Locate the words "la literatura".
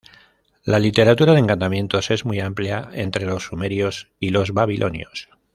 0.63-1.33